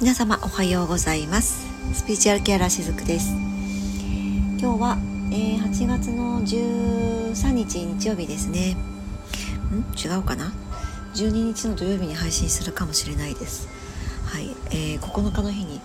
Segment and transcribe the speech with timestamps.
[0.00, 1.66] 皆様おはようございます。
[1.92, 3.34] スピーチュアルケアラーしずくです。
[4.60, 4.96] 今日は、
[5.32, 8.74] えー、8月の13日日曜日ですね。
[9.72, 9.80] ん？
[9.98, 10.52] 違うかな
[11.14, 13.68] ？12日の土曜日に配信するかもしれないです。
[14.26, 15.80] はい、えー、9日の日に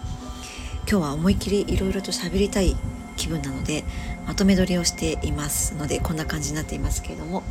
[0.87, 2.75] 今日は思いっきりいろいろと喋りたい
[3.17, 3.83] 気分なので
[4.27, 7.41] まとめ撮りをしていますのでこんな感じになっていますけれども、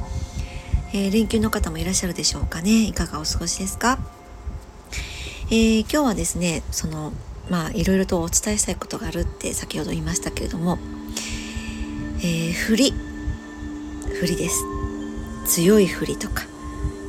[0.92, 2.84] えー、連休の方もいらっしゃるでしょうかね？
[2.84, 3.98] いかがお過ごしですか？
[5.52, 7.12] えー、今日はですねその
[7.51, 10.79] まあいろいろとお伝えしたいことがあるって先ほど言いましたけれども、
[12.20, 12.95] えー、振り。
[14.19, 14.65] 振りです。
[15.45, 16.45] 強い振りとか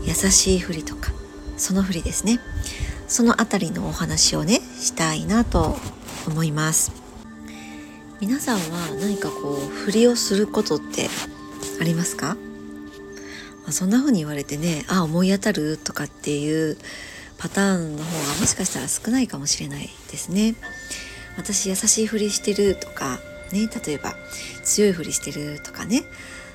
[0.03, 1.13] 優しい振りとか
[1.55, 2.41] その振りですね。
[3.07, 5.77] そのあたりのお話をねしたいなと
[6.27, 6.91] 思います。
[8.19, 11.07] 皆さんは何かこう振りをすることって
[11.79, 12.35] ありますか、
[13.63, 16.77] まあ、そんな風に言われてねあ思い当たるとかっていう
[17.43, 20.55] パターンの方がもしかしたら少ないかもしれないですね。
[21.35, 23.19] 私優しいふりしてるとか
[23.51, 24.13] ね例えば
[24.63, 26.03] 強いふりしてるとかね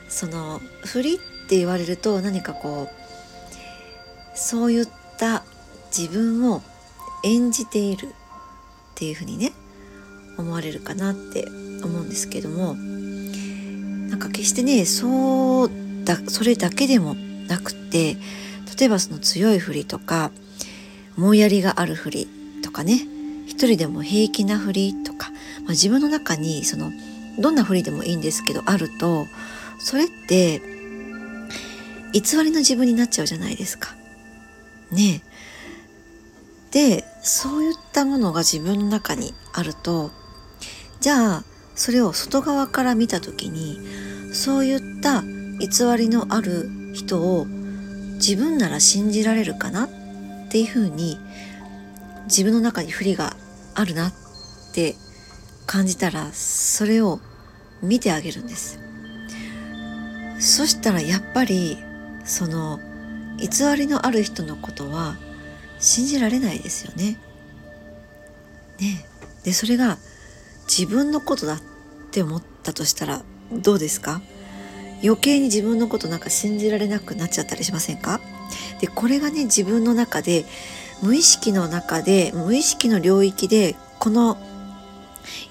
[0.09, 5.45] そのふりって言われると何かこうそういった
[5.95, 6.63] 自分を
[7.23, 8.11] 演じているっ
[8.95, 9.53] ていうふうにね
[10.39, 11.45] 思われるかなって
[11.85, 15.71] 思うんですけどもなんか決してねそう
[16.05, 18.17] だそれだけでもなくて
[18.79, 20.31] 例えばその強いふりとか
[21.19, 22.29] 思いやりがあるふり
[22.63, 23.07] とかね。
[23.49, 25.31] 一人でも平気なふりとか、
[25.63, 26.93] まあ、自分の中にその
[27.39, 29.27] どんなふりでもいいんですけどあると
[29.81, 30.61] それって
[32.13, 33.97] 偽りの自分になっちゃうじゃないですか。
[34.93, 35.23] ね
[36.71, 40.13] でそういったものが自分の中にあると
[41.01, 43.81] じゃあそれを外側から見た時に
[44.35, 47.47] そういった偽りのある人を
[48.15, 50.08] 自分なら信じられるかなっ
[50.49, 51.19] っていうふうに
[52.25, 53.37] 自分の中に不利が
[53.75, 54.13] あるなっ
[54.73, 54.97] て
[55.67, 57.21] 感じたらそれを
[57.83, 58.81] 見てあげるんです。
[60.41, 61.77] そしたらやっぱり
[62.25, 62.81] その
[63.37, 65.17] 偽りのある人のことは
[65.79, 67.19] 信じられないですよね。
[68.81, 69.05] ね
[69.45, 69.99] でそれが
[70.67, 71.61] 自分のことだっ
[72.11, 73.23] て思ったとしたら
[73.53, 74.23] どうですか？
[75.05, 78.21] 余計に自分のことなんか信じられなくなっちゃったりしませんか？
[78.81, 80.45] でこれがね自分の中で
[81.03, 84.37] 無意識の中で無意識の領域でこの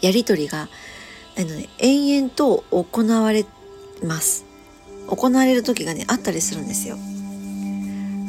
[0.02, 0.70] やり取りが
[1.38, 3.46] あの、ね、延々と行われ
[4.04, 4.46] ます。
[5.08, 6.98] 行われる時がねあったりするんですよ。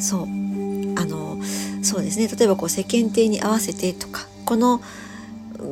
[0.01, 0.23] そう。
[0.23, 1.39] あの
[1.83, 2.29] そうですね。
[2.29, 4.81] 例えばこう世間体に合わせてとかこの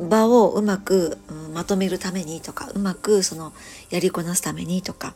[0.09, 1.17] 場をうまく、
[1.53, 3.53] まとめるためにとかうまくその
[3.89, 5.15] やりこなすためにとか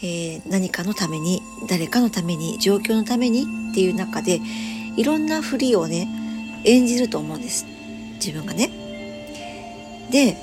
[0.00, 4.40] えー、何かのために誰かのために状況のためにっていう中で
[4.96, 6.08] いろんなふりをね
[6.64, 7.66] 演じると思うんです
[8.14, 8.70] 自分がね。
[10.10, 10.36] で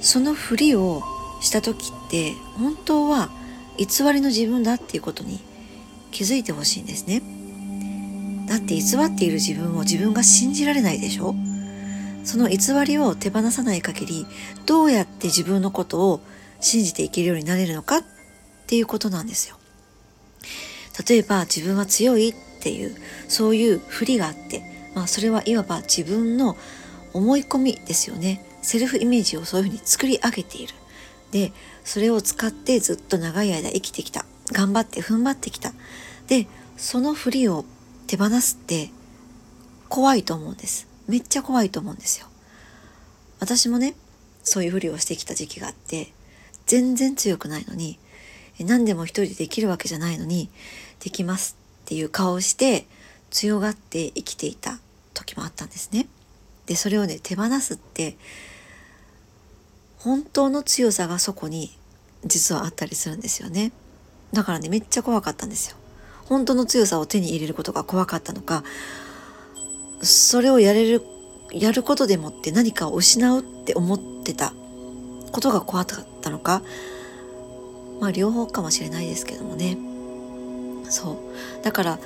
[0.00, 1.02] そのふりを
[1.40, 3.30] した時って本当は
[3.76, 5.40] 偽りの自分だっていうことに
[6.10, 7.22] 気づいてほしいんですね。
[8.46, 11.36] だって偽っている自分を自分が信じられないでしょ
[12.24, 14.26] その偽りを手放さない限り
[14.66, 16.20] どうやって自分のことを
[16.58, 18.04] 信じていけるようになれるのかっ
[18.70, 19.56] っていうことなんですよ。
[21.08, 22.94] 例えば自分は強いっていう
[23.26, 24.62] そういうふりがあって、
[24.94, 26.56] まあ、それはいわば自分の
[27.12, 28.46] 思い込みですよね。
[28.62, 30.74] セルフイメージをそういうふうに作り上げている。
[31.32, 31.52] で
[31.84, 34.24] それを使ってずっと長い間生きてきた。
[34.52, 35.72] 頑張って踏ん張ってきた。
[36.28, 37.64] でそのふりを
[38.06, 38.90] 手放すって
[39.88, 40.86] 怖いと思うんです。
[41.08, 42.28] めっちゃ怖いと思うんですよ。
[43.40, 43.96] 私もね
[44.44, 46.12] そういうふりをしてきた時期があって
[46.66, 47.98] 全然強くないのに
[48.64, 50.50] 何でも一人でできるわけじゃないのに
[51.00, 52.86] できますっていう顔をして
[53.30, 54.78] 強がって生きていた
[55.14, 56.08] 時もあったんですね。
[56.66, 58.16] でそれをね手放すって
[59.98, 61.76] 本当の強さがそこに
[62.24, 63.72] 実はあったりするんですよね。
[64.32, 65.76] だからねめっちゃ怖かったんですよ。
[66.26, 68.62] 本当の強さを手に入れることが怖かったのか
[70.00, 71.02] それをやれる
[71.50, 74.54] やることでもって何かを失うって思ってた
[75.32, 76.62] ことが怖かったのか
[78.00, 79.76] まあ両方かもしれないですけどもね。
[80.84, 81.64] そう。
[81.64, 81.98] だから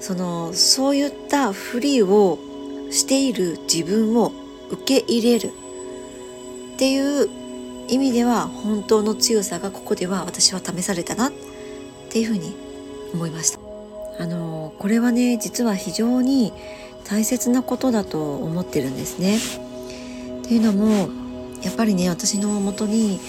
[0.00, 2.38] そのそういったふりを
[2.90, 4.32] している自分を
[4.70, 5.52] 受け入れる。
[6.74, 7.28] っていう
[7.88, 11.32] 意味では本当の強さがここでは私は試されたなっ
[12.10, 12.56] ていうふうに
[13.12, 13.58] 思いました。
[14.18, 16.52] あのこれはね実は非常に
[17.04, 19.36] 大切なことだと思ってるんですね。
[19.36, 21.08] っていうのも
[21.62, 23.20] やっぱりね私のもとに、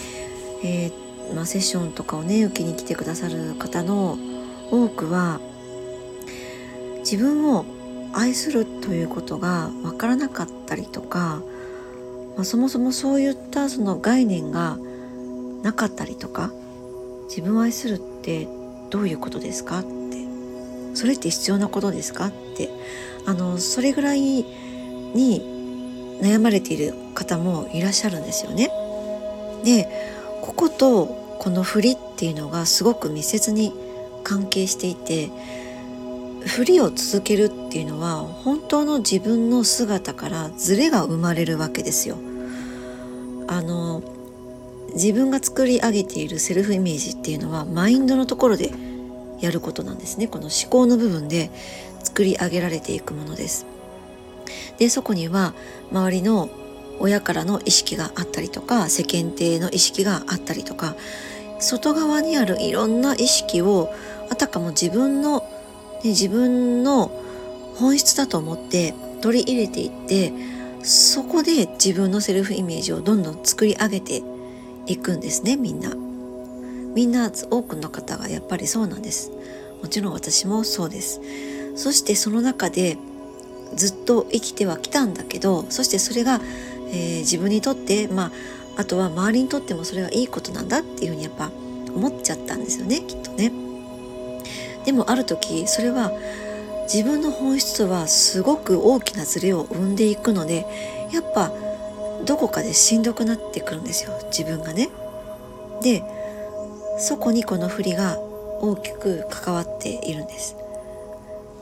[0.63, 1.02] えー、
[1.33, 4.18] まあ、セッションとかをね受けに来てくださる方の
[4.71, 5.39] 多くは
[7.00, 7.65] 自分を
[8.13, 11.41] 愛するということが分からなかったりとか、
[12.35, 14.77] まあ、そもそもそういったその概念が
[15.63, 16.51] なかったりとか
[17.30, 18.47] 自分を愛するって
[18.89, 19.79] どういうことですか？
[19.79, 19.89] って
[20.94, 22.27] それって必要なことですか？
[22.27, 22.69] って
[23.25, 28.69] あのそれぐらいに悩まれている方もいらっしゃるんですよね。
[29.63, 29.89] で
[30.41, 33.73] こことこの振りっていうのがすごく密接に
[34.23, 35.29] 関係していて
[36.47, 42.17] 振りを続けるっていうのは本当の自分の姿からズレが生まれるわけですよ。
[43.49, 44.01] あの
[44.93, 48.71] 自分が作り上げているセルフイメージっていうのはマインドのところで
[49.41, 51.51] やることなんですねこの思考の部分で
[52.03, 53.65] 作り上げられていくものです
[54.77, 55.53] でそこには
[55.91, 56.49] 周りの
[56.99, 60.95] 親からの意識があったりとか世間体の意識があったりとか
[61.59, 63.94] 外側にあるいろんな意識を
[64.29, 65.39] あたかも自分の、
[66.03, 67.11] ね、自分の
[67.75, 70.33] 本質だと思って取り入れていって
[70.83, 74.21] そこで自分のセルフイメージをどんどん作り上げて
[74.85, 75.95] いくんですねみんな。
[76.94, 79.31] みんな多くの方がやっぱりそうなんです
[79.81, 81.21] もちろん私もそうです
[81.75, 82.97] そしてその中で
[83.75, 86.39] ずっと生きてはきたんだけどそしてそれが、
[86.91, 88.31] えー、自分にとってまあ
[88.75, 91.51] あとは周りにとってもそれはいいことなんだっていうふうにやっぱ
[91.95, 93.51] 思っちゃったんですよねきっとね
[94.85, 96.11] でもある時それは
[96.91, 100.65] 自分の本質とはすごく大きなズレを生んでいくので
[101.11, 101.51] やっぱ
[102.25, 104.89] どこかでしんどくなってくるんですよ自分がね。
[105.81, 106.03] で
[106.97, 108.17] そこにこの振りが
[108.61, 110.55] 大きく関わっているんです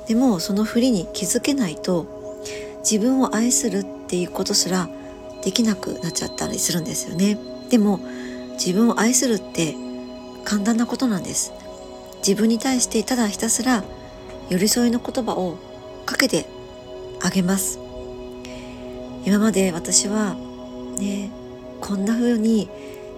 [0.07, 4.89] でもその振りに気づけないと自分を愛するっていうことすら
[5.43, 7.37] できなくなっちゃったりするんですよね。
[7.69, 7.99] でも
[8.53, 9.75] 自分を愛するって
[10.43, 11.53] 簡単なことなんです。
[12.19, 13.83] 自分に対してただひたすら
[14.49, 15.57] 寄り添いの言葉を
[16.05, 16.45] かけて
[17.21, 17.79] あげます。
[19.25, 20.35] 今まで私は
[20.97, 21.31] ね
[21.79, 22.69] こんな風に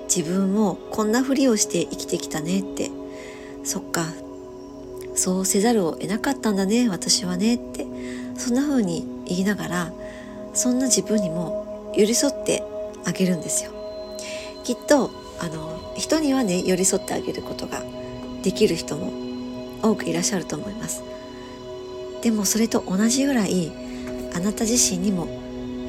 [0.04, 2.92] 自分をこんなふりをして生きてきたねって。
[3.64, 4.06] そっか。
[5.16, 7.86] そうせざるを得なかったんだね私はねって。
[8.36, 9.94] そんな風に言いながら
[10.54, 12.64] そんな自分にも寄り添って
[13.06, 13.72] あげるんですよ。
[14.64, 17.84] きっとあの人にはね寄り添ってあげることが
[18.42, 19.12] できる人も
[19.82, 21.04] 多くいらっしゃると思います。
[22.22, 23.72] でもそれと同じぐらい
[24.34, 25.28] あなた自身にも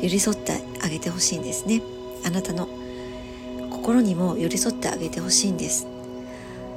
[0.03, 1.83] 寄り添ってあげてほしいんですね。
[2.27, 2.69] あなたの
[3.71, 5.87] 心にも寄り添ってあげてほしいんです。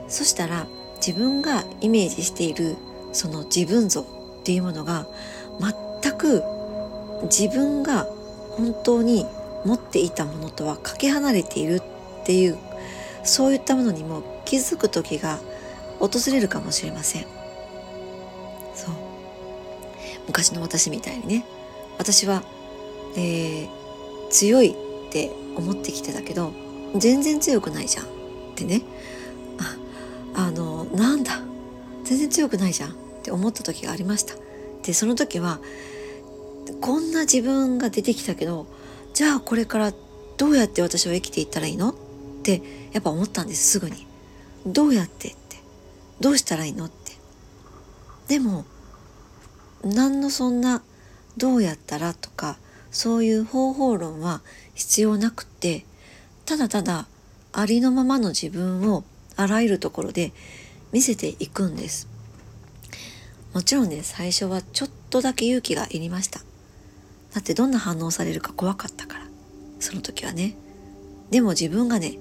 [0.07, 2.75] そしたら自分がイメージしている
[3.13, 4.05] その自分像っ
[4.43, 5.07] ていうものが
[6.01, 6.43] 全く
[7.23, 8.07] 自分が
[8.57, 9.25] 本当に
[9.65, 11.81] 持っていたものとはかけ離れている
[12.21, 12.57] っていう
[13.23, 15.39] そういったものにも気づく時が
[15.99, 17.25] 訪れるかもしれません。
[18.73, 18.95] そう。
[20.27, 21.45] 昔の私みたいにね。
[21.97, 22.43] 私は、
[23.15, 23.69] えー、
[24.29, 26.53] 強いって思ってきてたけど
[26.95, 28.07] 全然強くないじゃんっ
[28.55, 28.81] てね。
[30.35, 31.41] ああのなんだ。
[32.03, 32.93] 全然強くないじゃんっ
[33.23, 34.35] て思った時がありました。
[34.83, 35.59] でその時は
[36.81, 38.67] こんな自分が出てきたけど
[39.13, 39.93] じゃあこれから
[40.37, 41.89] どうやって私は生きていったらいいの？
[41.89, 41.95] っ
[42.43, 42.61] て
[42.91, 44.05] やっぱ思ったんですすぐに。
[44.65, 45.57] どうやってって。
[46.19, 46.85] どうしたらいいの？
[46.85, 47.13] って。
[48.27, 48.65] でも
[49.83, 50.83] 何のそんな
[51.37, 52.57] どうやったらとか
[52.91, 54.41] そういう方法論は
[54.75, 55.85] 必要なくって
[56.45, 57.07] ただただ
[57.53, 59.03] ありのままの自分を
[59.35, 60.33] あらゆるところで
[60.91, 62.07] 見せていくんです。
[63.53, 66.41] もちろんね最初はちょっとだけ勇気がいりました。
[67.37, 69.27] だってどんな反応されるか怖かったから。
[69.79, 70.55] その時はね。
[71.29, 72.17] でも自分がね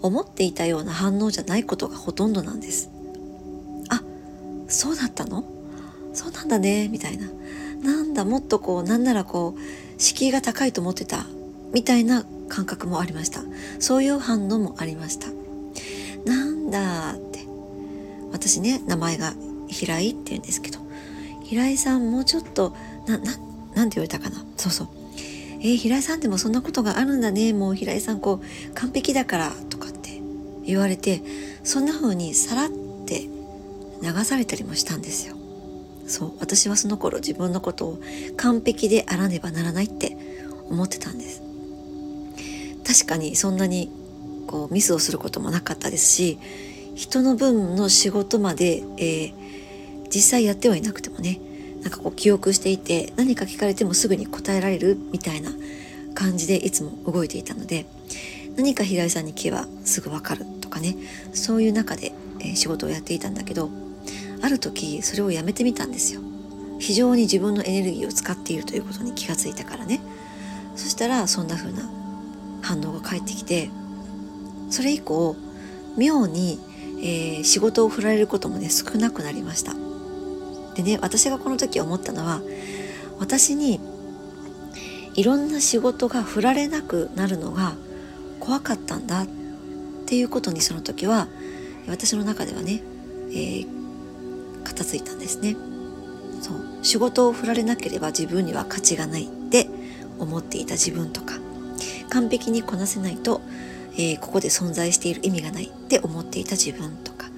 [0.00, 2.88] 思っていたような反応じゃないことがほとんどなんです。
[3.88, 4.00] あ
[4.68, 5.44] そうだったの？
[6.14, 6.86] そうなんだね。
[6.86, 7.26] みたいな。
[7.82, 11.26] なんだもっとこうなんならこう敷居が高いと思ってた。
[11.72, 13.42] みたいな感覚もありました。
[13.80, 15.26] そういう反応もありました。
[16.24, 17.40] なんだって。
[18.30, 19.34] 私ね名前が
[19.66, 20.78] 平井って言うんですけど。
[21.42, 22.76] 平井さんもうちょっと
[23.08, 23.32] なな
[23.80, 24.44] なんて言われたかな？
[24.56, 24.88] そうそう。
[25.62, 27.52] えー、平井さんでもそんなことがあるんだね。
[27.52, 30.20] もう平井さんこう完璧だからとかって
[30.64, 31.22] 言われて
[31.64, 32.68] そんな風にさらっ
[33.06, 33.28] て
[34.02, 35.36] 流されたりもしたんですよ。
[36.06, 36.32] そう。
[36.40, 37.98] 私はその頃自分のことを
[38.36, 40.16] 完璧であらねばならないって
[40.68, 41.42] 思ってたんです。
[42.86, 43.90] 確かにそんなに
[44.46, 46.38] こうミスをすることもなかったですし
[46.96, 49.34] 人の分の仕事まで、えー、
[50.12, 51.38] 実際やってはいなくてもね
[51.82, 55.50] なんかこう記憶していて何か聞かれてもすぐに答えられるみたいな
[56.14, 57.86] 感じでいつも動いていたので
[58.56, 60.96] 何か平井さんに聞けばすぐ分かるとかね
[61.32, 63.70] そういう中で、え、仕事をやっていたんだけど
[64.42, 66.20] ある時それをやめてみたんですよ。
[66.78, 70.00] 非常に自分のエネルギーを使っているということに気がついたからね。
[70.76, 71.90] そしたらそんな風な
[72.62, 73.70] 反応が返ってきて
[74.70, 75.36] それ以降
[75.98, 76.58] 妙に、
[77.02, 79.89] えー、仕事を振られることもね少なくなりました。
[80.74, 82.40] でね私がこの時思ったのは
[83.18, 83.80] 私に
[85.14, 87.74] いろんな仕事が振られなくなるのが
[88.38, 89.26] 怖かったんだっ
[90.06, 91.28] ていうことにその時は
[91.88, 92.82] 私の中ではね、
[93.30, 93.66] えー、
[94.64, 95.56] 片付いたんですね。
[96.40, 96.56] そう。
[96.82, 99.68] 仕事を振られなければ自分には価値がないって
[100.18, 101.34] 思っていた自分とか
[102.10, 103.40] 完璧にこなせないと、
[103.94, 107.29] えー、ここで存在している意味がないって思っていた自分とか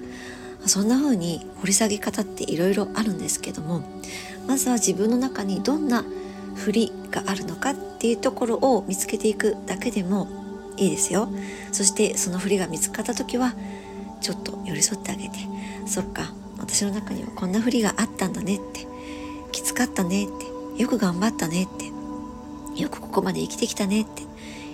[0.65, 3.83] そんな風に掘り下げ方っていろいろあるんですけども
[4.47, 6.05] まずは自分の中にどんな
[6.55, 10.27] 振りがあるのかっていうところを見つけていくだけでも
[10.77, 11.29] いいですよ。
[11.71, 13.53] そしてその振りが見つかった時は
[14.21, 15.37] ちょっと寄り添ってあげて
[15.85, 18.87] そっか私の中にはこんな振りがあったんだねって
[19.51, 24.23] きつかったねってよく頑張ったねってよくここまで生きてきたねって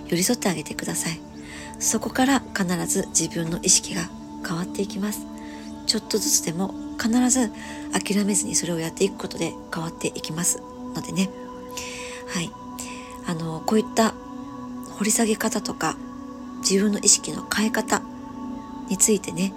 [0.07, 1.19] 寄り添ってあげてください。
[1.79, 4.09] そこから必ず自分の意識が
[4.45, 5.25] 変わっていきます。
[5.89, 7.51] ちょっとずつでも必ず
[7.91, 10.61] 諦めずにそれをやっていくことで変わっていきます
[10.93, 11.31] のでね。
[12.27, 12.51] はい。
[13.25, 14.13] あのこういった
[14.99, 15.97] 掘り下げ方とか
[16.59, 18.03] 自分の意識の変え方
[18.87, 19.51] についてね、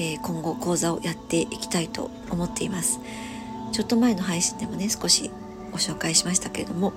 [0.00, 2.98] えー、今後講座をやっていきたいと思っています。
[3.70, 5.30] ちょっと前の配信でもね少し
[5.70, 6.92] ご紹介しましたけれども、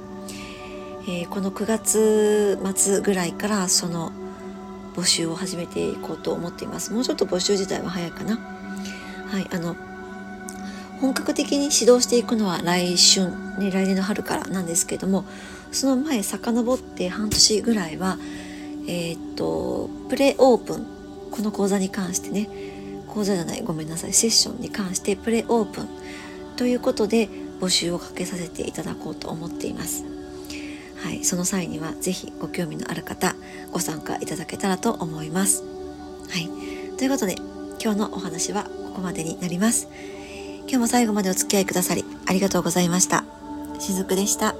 [1.03, 4.11] えー、この9月末ぐらいからその
[4.95, 6.91] 募集を始めていこうと思っています。
[6.93, 8.60] もうちょっと募集自体は早いかな。
[9.31, 9.77] はいあの
[10.99, 15.23] 本格的に指導していくのは来春、ね、来年の春からなんですけども
[15.71, 18.17] その前遡って半年ぐらいは
[18.87, 20.85] えー、っとプレオープン
[21.31, 22.49] この講座に関してね
[23.07, 25.87] 講座じゃないごめんなさいセッションに関してプレオープン
[26.57, 27.29] ということで
[27.61, 30.03] 募集をかけさせていただこうと思っています。
[31.03, 33.35] はい、その際には是非ご興味のある方
[33.71, 35.63] ご参加いただけたらと思います。
[35.63, 36.49] はい、
[36.97, 37.35] ということで
[37.81, 39.87] 今日のお話はここまでになります。
[40.61, 43.23] 今日も最後までお付き合いくださりありがとうございました。
[43.79, 44.53] しずくでした。